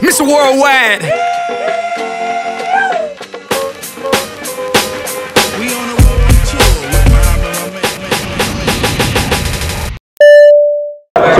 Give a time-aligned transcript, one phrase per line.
[0.00, 0.26] Mr.
[0.26, 1.27] Worldwide.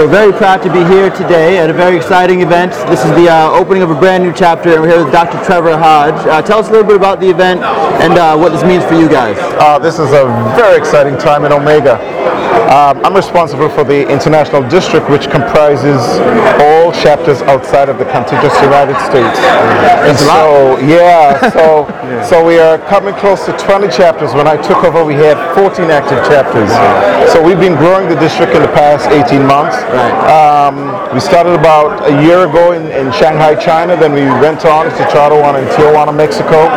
[0.09, 2.73] So very proud to be here today at a very exciting event.
[2.89, 5.37] This is the uh, opening of a brand new chapter, and we're here with Dr.
[5.45, 6.17] Trevor Hodge.
[6.25, 7.61] Uh, tell us a little bit about the event
[8.01, 9.37] and uh, what this means for you guys.
[9.61, 10.25] Uh, this is a
[10.57, 12.01] very exciting time in Omega.
[12.69, 16.01] Um, I'm responsible for the international district, which comprises
[16.61, 19.39] all chapters outside of the contiguous United States.
[20.05, 21.89] And so, yeah, so
[22.29, 24.35] so we are coming close to 20 chapters.
[24.35, 26.69] When I took over, we had 14 active chapters.
[27.33, 29.77] So we've been growing the district in the past 18 months.
[30.29, 33.97] Um, we started about a year ago in, in Shanghai, China.
[33.97, 35.03] Then we went on to
[35.41, 36.69] one in Tijuana, Mexico.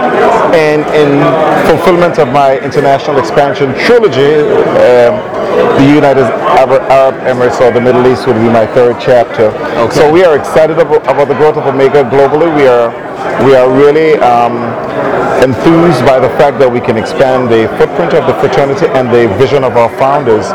[0.52, 1.20] And in
[1.68, 4.44] fulfillment of my international expansion trilogy,
[4.84, 9.52] um, the United Arab Emirates or the Middle East would be my third chapter.
[9.92, 12.54] So we are excited about, about the growth of Omega globally.
[12.56, 12.92] We are
[13.46, 14.56] we are really um,
[15.42, 19.28] enthused by the fact that we can expand the footprint of the fraternity and the
[19.38, 20.46] vision of our founders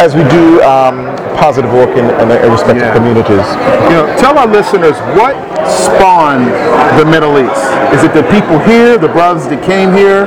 [0.00, 1.04] as we do um,
[1.36, 2.94] positive work in, in the respective Yeah.
[2.96, 3.44] communities.
[3.92, 5.36] You know, tell our listeners what
[5.68, 6.48] spawned
[6.98, 7.60] the Middle East.
[7.92, 10.26] Is it the people here, the brothers that came here,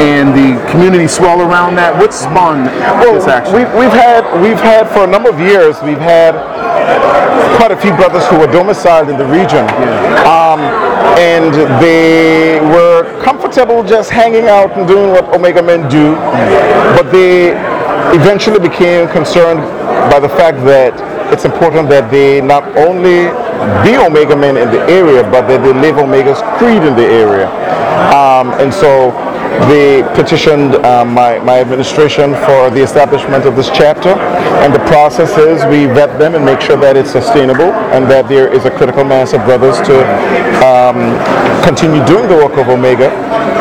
[0.00, 1.96] and the community swell around that?
[1.96, 2.66] What spawned
[3.00, 3.54] this action?
[3.54, 6.34] We've, we've had we've had for a number of years we've had
[7.56, 9.64] quite a few brothers who were domiciled in the region,
[10.26, 10.60] um,
[11.18, 16.14] and they were comfortable just hanging out and doing what Omega Men do,
[16.96, 17.50] but they
[18.14, 19.60] eventually became concerned
[20.10, 20.92] by the fact that
[21.32, 23.30] it's important that they not only
[23.82, 27.48] be Omega Men in the area, but that they live Omega's creed in the area,
[28.12, 29.10] um, and so
[29.70, 34.14] they petitioned um, my, my administration for the establishment of this chapter
[34.62, 38.28] and the process is we vet them and make sure that it's sustainable and that
[38.28, 39.96] there is a critical mass of brothers to
[40.62, 40.98] um,
[41.64, 43.10] continue doing the work of Omega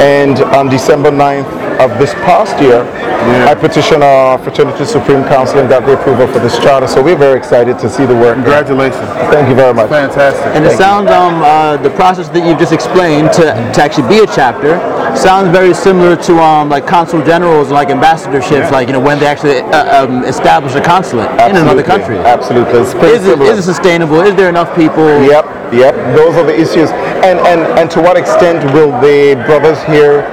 [0.02, 1.50] and on December 9th
[1.80, 2.84] of this past year
[3.24, 7.16] I petitioned our Fraternity Supreme Council and got the approval for this charter so we're
[7.16, 8.36] very excited to see the work.
[8.36, 9.08] Congratulations.
[9.32, 9.90] Thank you very much.
[9.90, 10.46] Fantastic.
[10.56, 13.44] And it sounds, um, uh, the process that you've just explained to,
[13.74, 14.76] to actually be a chapter
[15.18, 19.26] sounds very similar to um, like consul generals like ambassadorships, like, you know, when they
[19.26, 22.18] actually uh, um, establish a consulate in another country.
[22.18, 22.80] Absolutely.
[22.80, 24.22] Is it, it sustainable?
[24.22, 25.06] Is there enough people?
[25.24, 25.96] Yep, yep.
[26.16, 26.90] Those are the issues.
[27.24, 30.28] And and and to what extent will the brothers here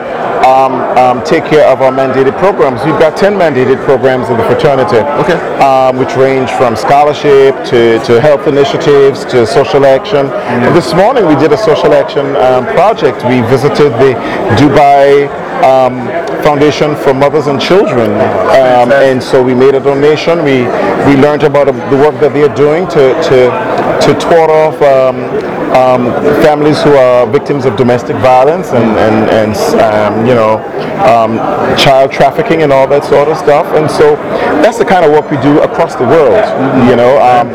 [0.51, 2.83] um, um, take care of our mandated programs?
[2.85, 5.01] We've got ten mandated programs in the fraternity.
[5.23, 5.39] Okay.
[5.63, 10.27] Um, which range from scholarship to, to health initiatives to social action.
[10.27, 13.23] And This morning we did a social action um, project.
[13.25, 14.13] We visited the
[14.61, 15.29] Dubai
[15.65, 16.07] um,
[16.43, 20.43] Foundation for Mothers and Children, um, and so we made a donation.
[20.45, 20.63] We
[21.07, 23.39] we learned about the work that they are doing to to
[24.01, 25.17] to thwart off um,
[25.73, 26.13] um,
[26.43, 30.59] families who are victims of domestic violence and and, and um, you know
[31.05, 31.37] um,
[31.77, 33.67] child trafficking and all that sort of stuff.
[33.77, 34.17] And so
[34.63, 36.45] that's the kind of work we do across the world.
[36.89, 37.49] You know, um,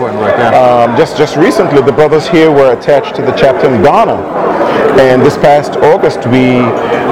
[0.54, 4.45] um, just just recently the brothers here were attached to the chapter in Ghana.
[4.98, 6.60] And this past August, we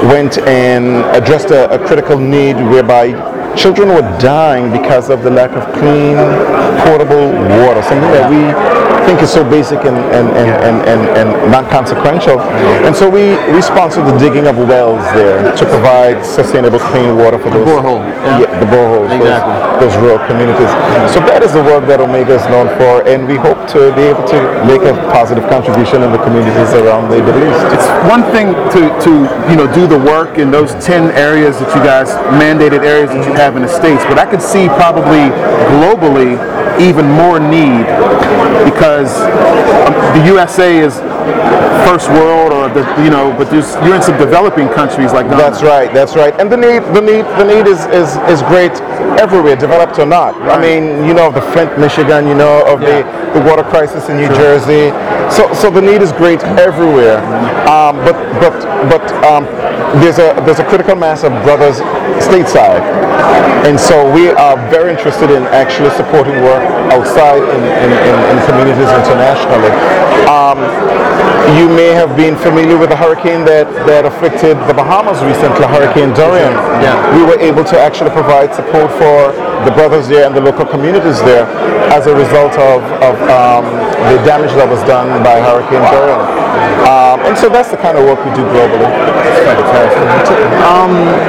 [0.08, 5.52] went and addressed a, a critical need whereby children were dying because of the lack
[5.52, 6.18] of clean,
[6.86, 7.32] portable
[7.64, 8.42] water, something that we
[9.06, 12.40] think is so basic and, and, and, and, and, and non-consequential.
[12.88, 17.38] And so we, we sponsored the digging of wells there to provide sustainable clean water
[17.38, 17.68] for those.
[17.68, 18.00] borehole,
[18.40, 18.48] yeah.
[18.60, 19.88] the boreholes, those- Exactly.
[19.88, 20.72] those, rural communities.
[21.14, 24.04] So that is the work that Omega is known for, and we hope to be
[24.08, 27.62] able to make a positive contribution in the communities around the Middle East.
[27.76, 29.12] It's one thing to, to
[29.52, 32.10] you know do the work in those 10 areas that you guys
[32.40, 35.28] mandated areas that you have in the states but i could see probably
[35.76, 36.40] globally
[36.80, 37.84] even more need
[38.64, 39.20] because
[39.84, 40.96] um, the usa is
[41.84, 45.38] first world or the you know but you're in some developing countries like Ghana.
[45.38, 45.94] That's right.
[45.94, 46.34] That's right.
[46.40, 48.74] And the need, the need, the need is is, is great
[49.20, 50.36] everywhere, developed or not.
[50.50, 52.28] I mean, you know of the Flint, Michigan.
[52.28, 53.04] You know of the,
[53.34, 54.90] the water crisis in New Jersey.
[55.32, 57.18] So so the need is great everywhere.
[57.70, 58.54] Um, but but
[58.90, 59.46] but um,
[60.02, 61.80] there's a there's a critical mass of brothers
[62.22, 62.82] stateside,
[63.66, 68.38] and so we are very interested in actually supporting work outside in in, in, in
[68.46, 69.74] communities internationally.
[70.28, 70.58] Um,
[71.60, 76.16] you may have been familiar with the hurricane that, that afflicted the Bahamas recently, Hurricane
[76.16, 76.56] Dorian.
[76.80, 76.96] Yeah.
[77.12, 79.36] We were able to actually provide support for
[79.68, 81.44] the brothers there and the local communities there
[81.92, 83.64] as a result of, of um,
[84.08, 86.24] the damage that was done by Hurricane Dorian.
[86.88, 88.88] Um, and so that's the kind of work we do globally.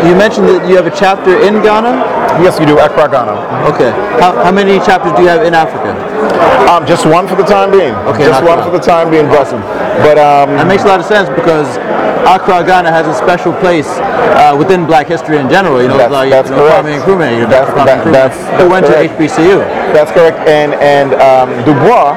[0.06, 2.23] You mentioned that you have a chapter in Ghana.
[2.42, 3.34] Yes, we do Accra, Ghana.
[3.74, 3.90] Okay.
[4.20, 5.94] How, how many chapters do you have in Africa?
[6.70, 7.94] Um, just one for the time being.
[8.10, 9.26] Okay, just one for the time being.
[9.28, 9.50] But,
[10.02, 11.76] but um, That makes a lot of sense because
[12.26, 13.86] Accra, Ghana has a special place
[14.40, 15.80] uh, within Black history in general.
[15.82, 16.84] You know, That's- like that's you know, correct.
[16.86, 17.78] Kwame Nkrumah, you know, That's- Dr.
[17.78, 19.18] Kwame that- Nkrumah, that's- who went correct.
[19.18, 19.58] to HBCU.
[19.94, 20.38] That's correct.
[20.48, 22.16] And and um, Du Bois,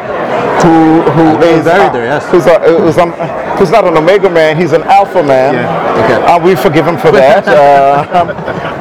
[0.64, 2.26] who who He's is buried there, yes.
[2.32, 3.12] who's, a, who's, um,
[3.58, 5.56] who's not an Omega man, he's an Alpha man.
[6.06, 6.22] Okay.
[6.24, 7.48] Uh, we forgive him for that.
[7.48, 8.30] uh, um,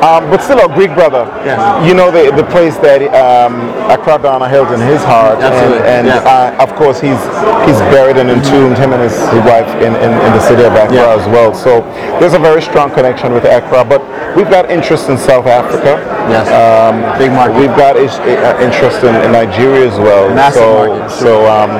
[0.05, 1.25] um, but still a Greek brother.
[1.45, 1.59] Yes.
[1.87, 6.07] You know the the place that um, Accra Ghana held in his heart, Absolutely, and,
[6.07, 6.57] and yeah.
[6.59, 7.19] uh, of course he's
[7.67, 10.73] he's buried and entombed him and his, his wife in, in, in the city of
[10.75, 11.19] Accra Yeah.
[11.19, 11.55] as well.
[11.55, 11.81] So
[12.21, 13.85] there's a very strong connection with Accra.
[13.85, 14.01] But
[14.37, 15.99] we've got interest in South Africa.
[16.29, 16.47] Yes.
[16.51, 17.59] Um, Big market.
[17.59, 20.29] We've got is, uh, interest in, in Nigeria as well.
[20.35, 21.11] Massive so, market.
[21.11, 21.71] So, um,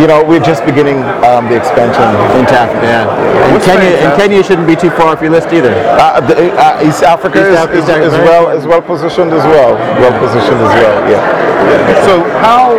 [0.00, 2.06] you know, we're just beginning um, the expansion.
[2.38, 3.44] Africa, yeah.
[3.44, 5.74] And What's Kenya, and Kenya shouldn't be too far off your list either.
[5.74, 9.32] Uh, the, uh, East Africa East is, Af- is, Africa, is well is well positioned
[9.32, 9.74] as well.
[9.98, 11.10] Well positioned as well.
[11.10, 12.04] Yeah.
[12.06, 12.74] So how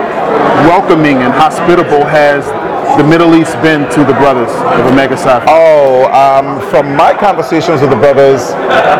[0.68, 2.46] welcoming and hospitable has
[2.98, 7.80] the Middle East been to the brothers of Omega Psi Oh, um, from my conversations
[7.82, 8.52] with the brothers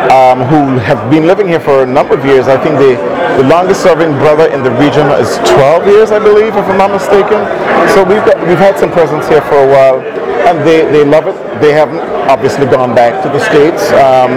[0.08, 2.96] um, who have been living here for a number of years, I think the,
[3.36, 6.90] the longest serving brother in the region is 12 years, I believe, if I'm not
[6.90, 7.44] mistaken.
[7.92, 10.00] So we've got, we've had some presence here for a while,
[10.48, 11.36] and they, they love it.
[11.60, 14.32] They haven't obviously gone back to the states, um,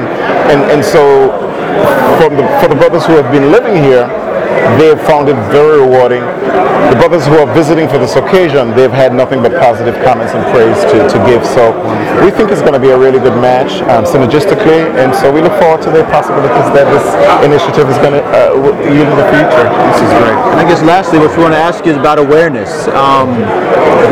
[0.52, 1.32] and and so
[2.20, 4.06] from the, for the brothers who have been living here,
[4.80, 6.24] they've found it very rewarding.
[6.92, 10.46] The brothers who are visiting for this occasion, they've had nothing but positive comments and
[10.54, 11.42] praise to, to give.
[11.46, 11.74] So
[12.24, 15.42] we think it's going to be a really good match um, synergistically, and so we
[15.42, 17.06] look forward to the possibilities that this
[17.42, 18.54] initiative is going to uh,
[18.86, 19.66] yield in the future.
[19.66, 20.38] This is great.
[20.54, 22.88] And I guess lastly, what we want to ask you is about awareness.
[22.94, 23.34] Um,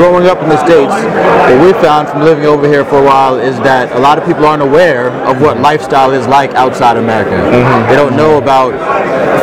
[0.01, 3.37] growing up in the States, what we found from living over here for a while
[3.37, 7.37] is that a lot of people aren't aware of what lifestyle is like outside America.
[7.87, 8.73] They don't know about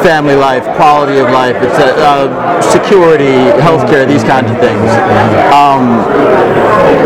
[0.02, 4.88] family life, quality of life, it's uh, uh, security, healthcare, these kinds of things.
[5.52, 6.00] Um,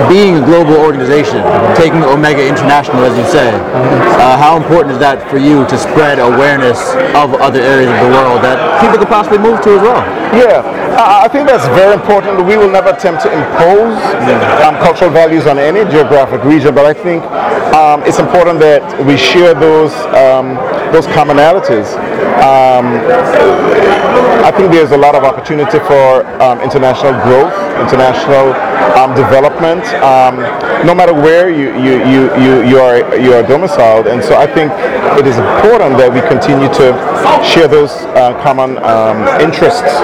[0.09, 1.43] being a global organization,
[1.77, 6.19] taking Omega International, as you say, uh, how important is that for you to spread
[6.19, 6.79] awareness
[7.15, 10.03] of other areas of the world that people could possibly move to as well?
[10.35, 10.63] Yeah,
[10.99, 12.45] I I think that's very important.
[12.45, 13.97] We will never attempt to impose
[14.63, 17.23] um, cultural values on any geographic region, but I think
[17.85, 20.57] um, it's important that we share those um,
[20.93, 21.89] those commonalities.
[22.41, 22.87] Um,
[24.45, 28.53] I think there's a lot of opportunity for um, international growth, international
[28.93, 30.37] um, development, um,
[30.87, 34.07] no matter where you, you, you, you, you, are, you are domiciled.
[34.07, 34.71] And so I think
[35.19, 36.93] it is important that we continue to
[37.43, 38.77] share those uh, common
[39.41, 39.97] interests,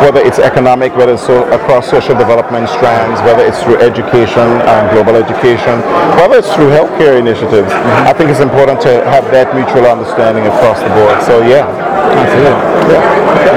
[0.00, 4.46] whether it's economic, whether it's so, across social development strands, whether it's through education,
[4.94, 5.82] global education,
[6.16, 7.70] whether it's through healthcare initiatives.
[8.08, 11.20] I think it's important to have that mutual understanding across the board.
[11.28, 11.68] So yeah.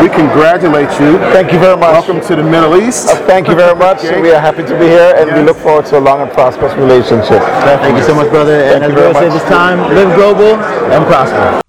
[0.04, 1.18] We congratulate you.
[1.32, 2.06] Thank you very much.
[2.06, 3.08] Welcome to the Middle East.
[3.10, 4.00] Uh, thank you very much.
[4.04, 4.22] Okay.
[4.22, 6.74] We are happy to be here and we look forward to a long and prosperous
[6.76, 7.42] relationship.
[7.82, 8.54] Thank you so much, brother.
[8.54, 9.40] and Thank as very Bill said much.
[9.42, 10.54] this time, live global
[10.92, 11.62] and prosper.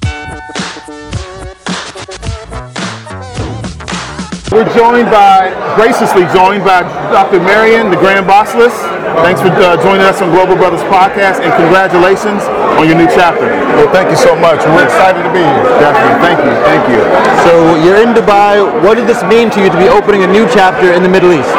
[4.53, 7.41] We're joined by, graciously joined by Dr.
[7.41, 8.94] Marion, the Grand Basileus.
[9.21, 12.45] Thanks for uh, joining us on Global Brothers Podcast and congratulations
[12.81, 13.47] on your new chapter.
[13.77, 14.65] Well, thank you so much.
[14.65, 15.65] We're excited to be here.
[15.81, 16.21] Definitely.
[16.25, 16.55] Thank you.
[16.65, 17.01] Thank you.
[17.45, 17.53] So
[17.85, 18.65] you're in Dubai.
[18.83, 21.33] What did this mean to you to be opening a new chapter in the Middle
[21.33, 21.53] East?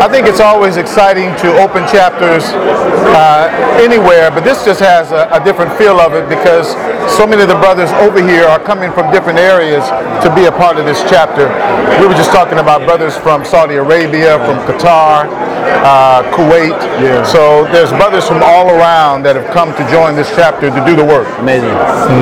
[0.00, 2.44] I think it's always exciting to open chapters
[3.12, 3.48] uh,
[3.80, 6.72] anywhere, but this just has a, a different feel of it because
[7.16, 9.84] so many of the brothers over here are coming from different areas
[10.24, 11.48] to be a part of this chapter.
[12.00, 15.28] We were just talking about brothers from Saudi Arabia, from Qatar,
[15.86, 16.76] uh, Kuwait.
[17.00, 17.22] Yeah.
[17.24, 20.96] So there's brothers from all around that have come to join this chapter to do
[20.96, 21.28] the work.
[21.38, 21.74] Amazing,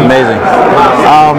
[0.04, 0.40] amazing.
[1.08, 1.38] Um,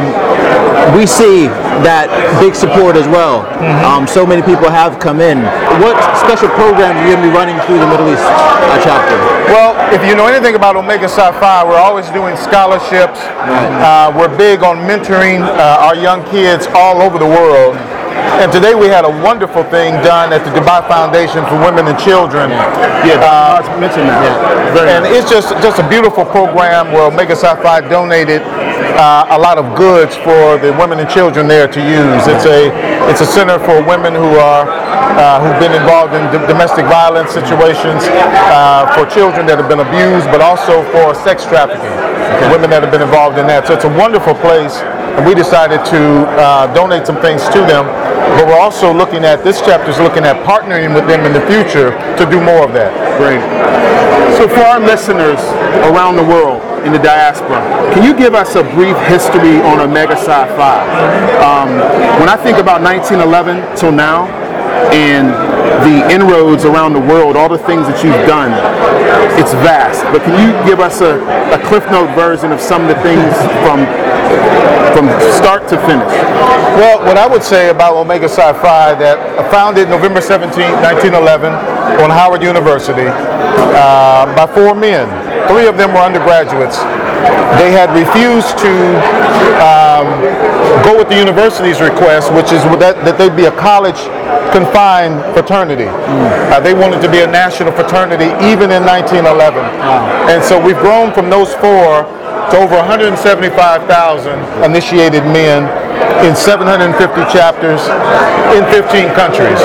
[0.96, 1.48] we see
[1.84, 2.08] that
[2.39, 3.46] big support as well.
[3.86, 5.44] Um, so many people have come in.
[5.82, 9.15] What special programs are you going to be running through the Middle East uh, chapter?
[9.51, 13.20] Well, if you know anything about Omega Psi Phi, we're always doing scholarships.
[13.79, 17.75] Uh, we're big on mentoring uh, our young kids all over the world.
[18.15, 21.98] And today we had a wonderful thing done at the Dubai Foundation for Women and
[22.00, 22.50] Children.
[23.03, 23.67] Yeah, Dr.
[23.67, 24.74] Hodge mentioned that.
[24.75, 25.24] Very And nice.
[25.24, 28.41] it's just just a beautiful program where Omega Psi Phi donated
[29.00, 32.27] uh, a lot of goods for the women and children there to use.
[32.27, 32.72] It's a
[33.10, 37.31] it's a center for women who are uh, who've been involved in d- domestic violence
[37.31, 38.03] situations,
[38.51, 41.91] uh, for children that have been abused, but also for sex trafficking.
[42.51, 43.65] Women that have been involved in that.
[43.67, 44.75] So it's a wonderful place,
[45.15, 47.88] and we decided to uh, donate some things to them.
[48.34, 51.46] But we're also looking at this chapter is looking at partnering with them in the
[51.46, 52.91] future to do more of that.
[53.22, 53.44] Great.
[54.38, 55.39] So for our listeners
[55.88, 57.62] around the world in the diaspora,
[57.94, 60.77] can you give us a brief history on Omega Psi Phi?
[61.39, 61.70] Um,
[62.20, 64.27] when I think about 1911 till now,
[64.91, 65.32] and
[65.84, 68.51] the inroads around the world, all the things that you've done,
[69.39, 70.03] it's vast.
[70.12, 71.20] But can you give us a,
[71.51, 73.32] a cliff note version of some of the things
[73.63, 73.84] from
[74.96, 76.12] from start to finish?
[76.79, 79.17] Well, what I would say about Omega Psi Phi that
[79.51, 81.51] founded November 17, 1911
[82.03, 85.08] on Howard University uh, by four men.
[85.48, 86.79] Three of them were undergraduates.
[87.60, 88.74] They had refused to
[89.63, 90.08] um,
[90.84, 94.00] go with the university's request, which is that, that they be a college
[94.51, 95.88] confined fraternity.
[95.88, 99.63] Uh, they wanted to be a national fraternity even in 1911.
[100.32, 102.08] And so we've grown from those four
[102.51, 105.65] to over 175,000 initiated men
[106.25, 106.97] in 750
[107.31, 107.81] chapters
[108.55, 109.59] in 15 countries.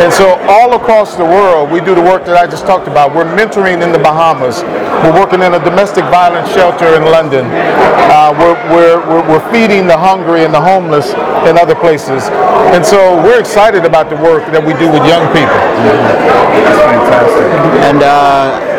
[0.00, 3.14] And so all across the world, we do the work that I just talked about.
[3.14, 4.62] We're mentoring in the Bahamas.
[5.06, 7.46] We're working in a domestic violence shelter in London.
[7.46, 11.14] Uh, we're, we're, we're, feeding the hungry and the homeless
[11.46, 12.26] in other places.
[12.74, 15.60] And so we're excited about the work that we do with young people.
[15.78, 17.46] That's fantastic.
[17.86, 18.73] And uh,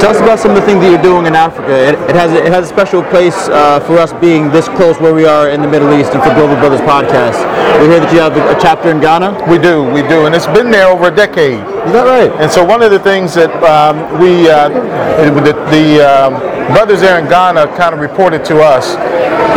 [0.00, 1.72] tell us about some of the things that you're doing in Africa.
[1.72, 4.98] It, it has a, it has a special place uh, for us being this close
[5.00, 7.38] where we are in the Middle East and for Global Brothers podcast.
[7.82, 9.50] We hear that you have a, a chapter in Ghana.
[9.50, 11.60] We do, we do, and it's been there over a decade.
[11.86, 12.30] Is that right?
[12.40, 16.38] And so one of the things that um, we, uh, the, the um,
[16.72, 18.96] brothers there in Ghana kind of reported to us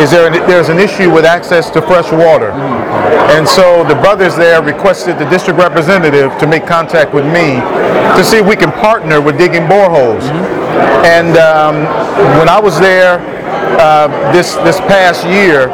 [0.01, 2.51] is there an, there's an issue with access to fresh water.
[3.35, 7.59] And so the brothers there requested the district representative to make contact with me
[8.17, 10.23] to see if we can partner with digging boreholes.
[11.05, 11.75] And um,
[12.39, 13.19] when I was there
[13.79, 15.67] uh, this this past year,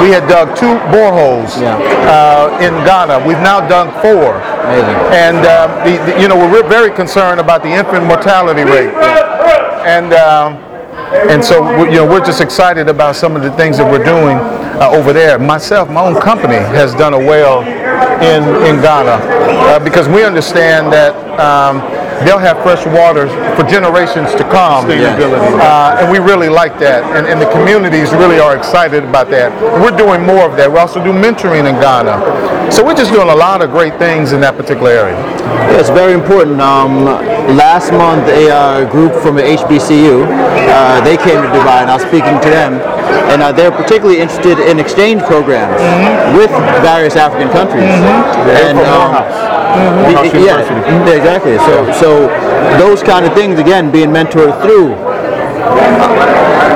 [0.00, 1.76] we had dug two boreholes Yeah.
[2.08, 3.26] uh, in Ghana.
[3.26, 4.40] We've now dug four.
[4.40, 4.96] Amazing.
[5.12, 8.94] And uh, the, the- you know we're very concerned about the infant mortality rate.
[9.84, 10.54] And um,
[11.12, 14.36] and so you know we're just excited about some of the things that we're doing
[14.80, 15.38] uh, over there.
[15.38, 17.62] Myself, my own company has done a well
[18.22, 19.18] in in Ghana
[19.70, 21.14] uh, because we understand that.
[21.38, 24.86] Um, They'll have fresh water for generations to come.
[24.86, 25.60] Sustainability.
[25.60, 27.02] Uh, and we really like that.
[27.16, 29.50] And, and the communities really are excited about that.
[29.80, 30.70] We're doing more of that.
[30.70, 32.70] We also do mentoring in Ghana.
[32.72, 35.18] So we're just doing a lot of great things in that particular area.
[35.72, 36.60] Yeah, it's very important.
[36.60, 37.04] Um,
[37.56, 41.96] last month, a uh, group from the HBCU, uh, they came to Dubai, and I
[41.96, 42.74] was speaking to them,
[43.28, 45.80] and uh, they're particularly interested in exchange programs
[46.36, 46.50] with
[46.80, 47.84] various African countries.
[47.84, 51.56] And um, Y- Morehouse yeah, exactly.
[51.58, 52.08] So, so
[52.78, 54.94] those kind of things again being mentored through.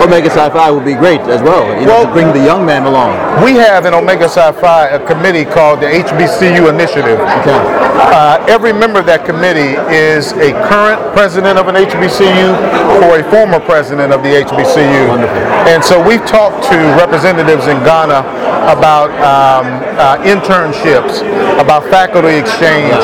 [0.03, 2.65] Omega Psi Phi would be great as well, you know, Well- to bring the young
[2.65, 3.17] man along.
[3.43, 7.19] We have in Omega Psi Phi a committee called the HBCU Initiative.
[7.19, 7.59] Okay.
[7.99, 12.55] Uh, every member of that committee is a current president of an HBCU
[13.03, 15.09] or a former president of the HBCU.
[15.09, 15.37] Wonderful.
[15.67, 18.23] And so we've talked to representatives in Ghana
[18.67, 19.67] about um,
[19.99, 21.21] uh, internships,
[21.61, 22.95] about faculty exchange,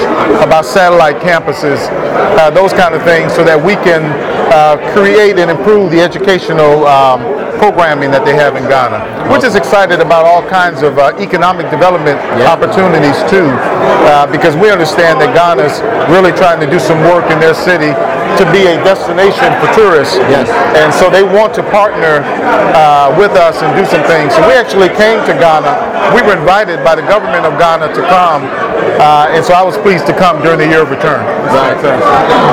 [0.42, 1.88] about satellite campuses,
[2.38, 4.02] uh, those kind of things, so that we can
[4.52, 7.20] uh, create and improve the educational um,
[7.62, 9.30] programming that they have in Ghana.
[9.30, 13.46] We're just excited about all kinds of uh, economic development opportunities too,
[14.10, 15.78] uh, because we understand that Ghana's
[16.10, 17.94] really trying to do some work in their city
[18.42, 20.18] to be a destination for tourists.
[20.26, 20.50] Yes.
[20.74, 22.26] And so they want to partner
[22.74, 24.34] uh, with us and do some things.
[24.34, 26.18] So we actually came to Ghana.
[26.18, 28.42] We were invited by the government of Ghana to come,
[28.98, 31.22] uh, and so I was pleased to come during the year of return.
[31.46, 31.78] Right.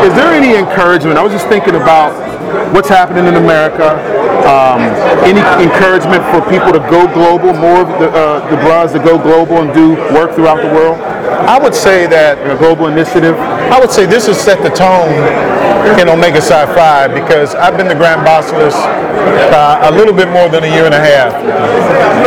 [0.06, 1.18] Is there any encouragement?
[1.18, 2.29] I was just thinking about
[2.74, 3.96] what's happening in America.
[4.50, 4.82] Um,
[5.26, 9.18] any encouragement for people to go global, more of the, uh, the bras to go
[9.22, 10.98] global and do work throughout the world?
[11.50, 13.36] I would say that A global initiative?
[13.74, 15.10] I would say this has set the tone
[16.00, 18.76] in Omega Psi Phi because I've been the Grand Basileus
[19.54, 21.34] uh, a little bit more than a year and a half.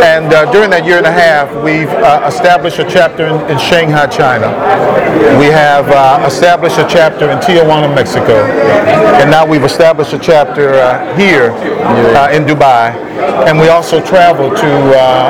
[0.02, 3.58] And uh, during that year and a half, we've uh, established a chapter in, in
[3.58, 4.48] Shanghai, China.
[5.38, 8.34] We have uh, established a chapter in Tijuana, Mexico.
[9.20, 12.94] And now we've established a chapter uh, here uh, in Dubai.
[13.46, 14.70] And we also travel to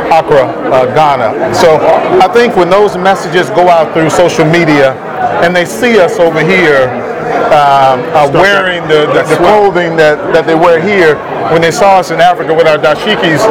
[0.08, 0.46] Accra,
[0.94, 1.54] Ghana.
[1.54, 1.78] So
[2.20, 4.94] I think when those messages go out through social media
[5.42, 7.11] and they see us over here,
[7.50, 11.16] um, uh, wearing the, the, the clothing that, that they wear here
[11.50, 13.42] when they saw us in Africa with our dashikis.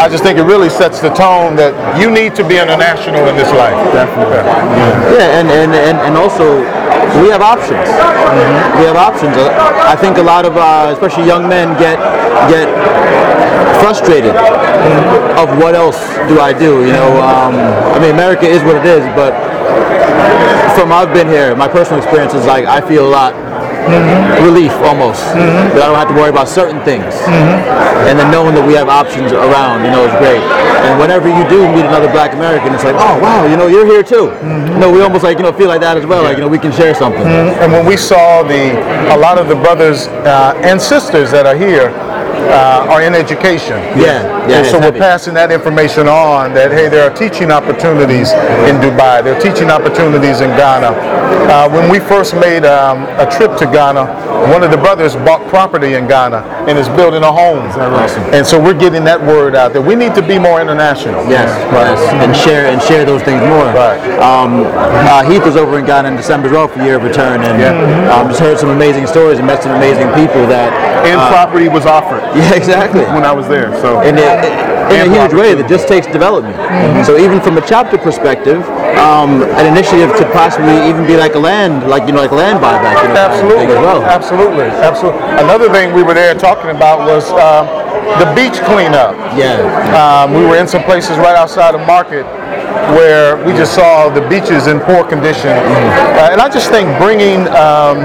[0.00, 3.36] I just think it really sets the tone that you need to be international in
[3.36, 3.76] this life.
[3.92, 4.42] Definitely.
[5.14, 6.60] Yeah, and, and, and, and also
[7.22, 7.86] we have options.
[8.76, 9.36] We have options.
[9.36, 9.48] Uh,
[9.86, 11.96] I think a lot of, uh, especially young men, get
[12.50, 12.68] get
[13.80, 14.34] frustrated
[15.36, 15.98] of what else
[16.28, 16.84] do I do.
[16.84, 17.54] You know, um,
[17.94, 19.32] I mean, America is what it is, but
[20.76, 23.34] from I've been here, my personal experience is like I feel a lot
[24.42, 27.14] relief almost that I don't have to worry about certain things,
[28.06, 30.42] and then knowing that we have options around, you know, is great.
[30.86, 33.86] And whenever you do meet another Black American, it's like, oh wow, you know, you're
[33.86, 34.30] here too.
[34.42, 36.22] You know, we almost like you know feel like that as well.
[36.22, 37.26] Like you know, we can share something.
[37.26, 38.74] And when we saw the
[39.14, 41.90] a lot of the brothers uh, and sisters that are here
[42.48, 43.78] uh, are in education.
[43.98, 44.98] Yeah, yeah, And so we're heavy.
[45.00, 48.32] passing that information on that hey, there are teaching opportunities
[48.70, 49.22] in Dubai.
[49.22, 50.94] There are teaching opportunities in Ghana.
[51.46, 54.06] Uh, when we first made um, a trip to Ghana,
[54.52, 56.38] one of the brothers bought property in Ghana
[56.68, 57.66] and is building a home.
[57.66, 58.22] Awesome.
[58.34, 59.82] And so we're getting that word out there.
[59.82, 61.24] We need to be more international.
[61.26, 63.66] Yes, yes, and share and share those things more.
[63.74, 63.98] Right.
[64.22, 64.62] Um,
[65.06, 67.58] uh, Heath was over in Ghana in December as well for year of return, and
[68.10, 70.85] um, just heard some amazing stories and met some amazing people that.
[71.06, 73.02] And property was offered Yeah, exactly.
[73.14, 73.70] when I was there.
[73.80, 74.28] So in, a,
[74.90, 76.56] in a huge way that just takes development.
[77.06, 78.62] So even from a chapter perspective,
[78.98, 82.38] um, an initiative to possibly even be like a land, like you know, like a
[82.38, 84.02] land buyback, you know, kind of Absolutely, well.
[84.02, 85.20] absolutely, absolutely.
[85.42, 87.66] Another thing we were there talking about was um,
[88.22, 89.14] the beach cleanup.
[89.36, 89.60] Yeah.
[89.94, 92.24] Um, we were in some places right outside of Market
[92.96, 95.50] where we just saw the beaches in poor condition.
[95.50, 97.98] Uh, and I just think bringing, um,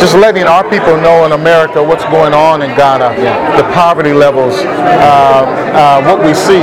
[0.00, 3.14] just letting our people know in America what's going on in Ghana,
[3.56, 6.60] the poverty levels, uh, uh, what we see,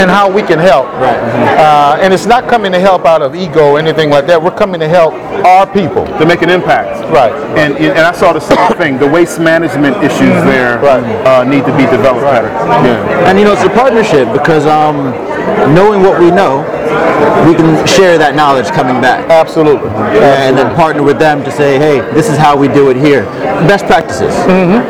[0.00, 0.86] and how we can help.
[0.98, 1.18] Right.
[1.58, 4.42] Uh, and it's not coming to help out of ego or anything like that.
[4.42, 5.14] We're coming to help
[5.44, 6.04] our people.
[6.18, 7.08] to make an impact.
[7.10, 7.32] Right.
[7.58, 8.98] And, and I saw the same thing.
[8.98, 11.02] The waste management issues there Right.
[11.26, 12.48] uh, need to be developed better.
[12.48, 13.28] Yeah.
[13.28, 15.12] And you know, it's a partnership because um,
[15.74, 16.62] knowing what we know,
[17.46, 19.28] we can share that knowledge coming back.
[19.30, 19.90] Absolutely.
[20.20, 23.24] and then partner with them to say, hey, this is how we do it here.
[23.66, 24.34] Best practices.
[24.46, 24.82] Mm-hmm.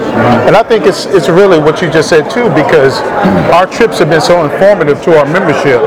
[0.49, 3.01] And I think it's it's really what you just said too, because
[3.53, 5.81] our trips have been so informative to our membership.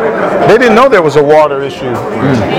[0.47, 1.93] They didn't know there was a water issue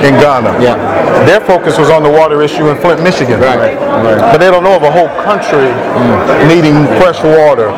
[0.02, 0.62] in Ghana.
[0.62, 0.76] Yeah.
[1.24, 3.40] Their focus was on the water issue in Flint, Michigan.
[3.40, 3.76] Right.
[3.78, 4.18] right.
[4.18, 6.48] But they don't know of a whole country mm.
[6.48, 7.70] needing fresh water.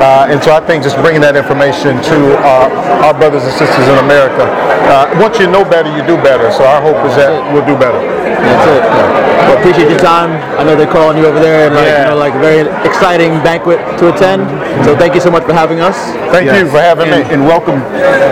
[0.00, 2.70] Uh, and so I think just bringing that information to our,
[3.06, 4.46] our brothers and sisters in America.
[4.88, 6.50] Uh, once you know better, you do better.
[6.52, 7.98] So our hope is that we'll do better.
[7.98, 8.82] That's it.
[9.46, 10.30] Well, appreciate your time.
[10.58, 12.04] I know they're calling you over there and like, Yeah.
[12.04, 14.46] you know, like a very exciting banquet to attend.
[14.84, 15.96] So thank you so much for having us.
[16.30, 17.34] Thank you for having and, me.
[17.34, 17.80] And welcome,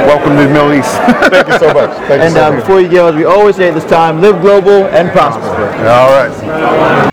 [0.09, 0.95] welcome to the Middle East.
[1.31, 1.91] Thank you so much.
[2.09, 4.21] Thank you And so uh, before you go, as we always say at this time,
[4.21, 5.45] live global and prosper.
[5.87, 7.10] All right.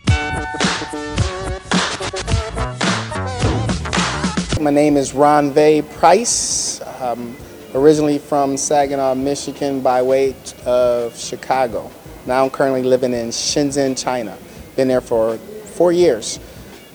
[4.68, 7.38] My name is Ron Vay Price, um,
[7.74, 11.90] originally from Saginaw, Michigan, by way of Chicago.
[12.26, 14.38] Now I'm currently living in Shenzhen, China.
[14.76, 16.42] Been there for four years.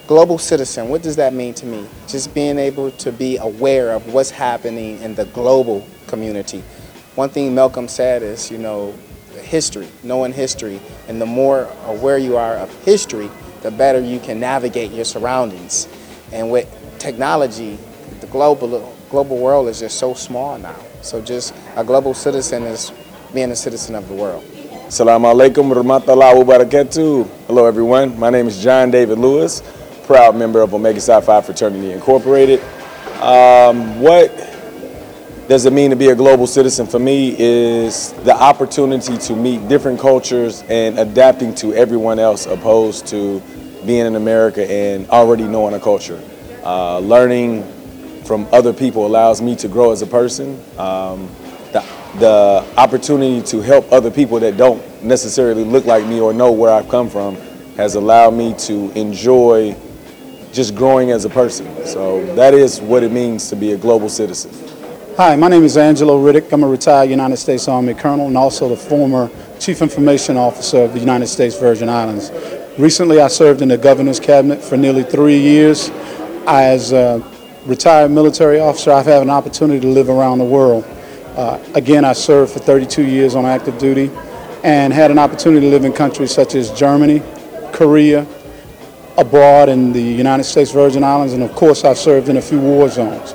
[0.07, 1.87] Global citizen, what does that mean to me?
[2.09, 6.63] Just being able to be aware of what's happening in the global community.
[7.15, 8.93] One thing Malcolm said is, you know,
[9.41, 13.31] history, knowing history, and the more aware you are of history,
[13.63, 15.89] the better you can navigate your surroundings.
[16.33, 17.77] And with technology,
[18.21, 20.77] the global global world is just so small now.
[21.03, 22.93] So just a global citizen is
[23.35, 24.45] being a citizen of the world.
[24.87, 27.27] Assalamu alaikum warahmatullahi wabarakatuh.
[27.49, 28.17] Hello everyone.
[28.21, 29.63] My name is John David Lewis,
[30.05, 32.61] proud member of Omega Psi Phi Fraternity Incorporated.
[33.21, 34.31] Um, what
[35.49, 39.67] does it mean to be a global citizen for me is the opportunity to meet
[39.67, 43.43] different cultures and adapting to everyone else opposed to
[43.85, 46.23] being in America and already knowing a culture.
[46.65, 47.65] Uh, learning
[48.25, 50.63] from other people allows me to grow as a person.
[50.79, 51.29] Um,
[51.73, 51.85] the,
[52.19, 56.73] the opportunity to help other people that don't necessarily look like me or know where
[56.73, 57.37] I've come from
[57.77, 59.75] has allowed me to enjoy
[60.53, 61.87] just growing as a person.
[61.87, 64.53] So that is what it means to be a global citizen.
[65.17, 66.53] Hi, my name is Angelo Riddick.
[66.53, 70.93] I'm a retired United States Army colonel and also the former Chief Information Officer of
[70.93, 72.31] the United States Virgin Islands.
[72.79, 75.91] Recently, I served in the Governor's Cabinet for nearly three years.
[76.47, 77.23] As a
[77.67, 80.85] retired military officer, I've had an opportunity to live around the world.
[81.37, 84.11] Uh, again, I served for 32 years on active duty
[84.65, 87.23] and had an opportunity to live in countries such as Germany,
[87.73, 88.27] Korea,
[89.17, 92.59] abroad in the United States Virgin Islands, and of course, I've served in a few
[92.59, 93.35] war zones.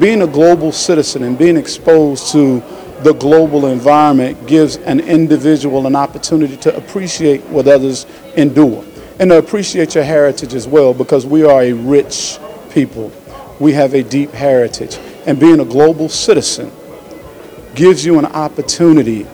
[0.00, 2.60] Being a global citizen and being exposed to
[3.02, 8.04] the global environment gives an individual an opportunity to appreciate what others
[8.36, 8.84] endure.
[9.20, 12.38] and to appreciate your heritage as well because we are a rich
[12.70, 13.12] people.
[13.60, 14.98] We have a deep heritage.
[15.26, 16.70] And being a global citizen
[17.74, 19.26] gives you an opportunity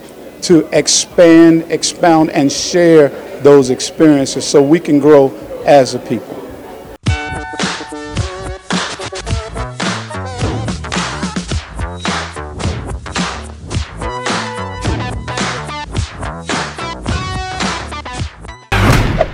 [0.42, 3.08] to expand, expound, and share
[3.40, 5.28] those experiences so we can grow
[5.64, 6.40] as a people.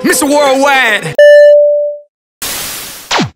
[0.03, 0.29] Mr.
[0.29, 1.20] Worldwide.